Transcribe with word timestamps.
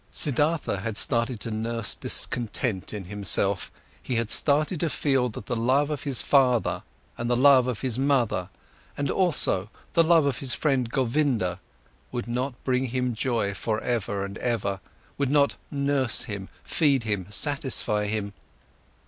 Siddhartha 0.11 0.77
had 0.79 0.97
started 0.97 1.39
to 1.41 1.51
nurse 1.51 1.93
discontent 1.93 2.91
in 2.91 3.05
himself, 3.05 3.71
he 4.01 4.15
had 4.15 4.31
started 4.31 4.79
to 4.79 4.89
feel 4.89 5.29
that 5.29 5.45
the 5.45 5.55
love 5.55 5.91
of 5.91 6.05
his 6.05 6.23
father 6.23 6.81
and 7.19 7.29
the 7.29 7.35
love 7.35 7.67
of 7.67 7.81
his 7.81 7.99
mother, 7.99 8.49
and 8.97 9.11
also 9.11 9.69
the 9.93 10.01
love 10.03 10.25
of 10.25 10.39
his 10.39 10.55
friend, 10.55 10.89
Govinda, 10.89 11.59
would 12.11 12.27
not 12.27 12.55
bring 12.63 12.85
him 12.87 13.13
joy 13.13 13.53
for 13.53 13.79
ever 13.81 14.25
and 14.25 14.39
ever, 14.39 14.79
would 15.19 15.29
not 15.29 15.55
nurse 15.69 16.23
him, 16.23 16.49
feed 16.63 17.03
him, 17.03 17.27
satisfy 17.29 18.07
him. 18.07 18.33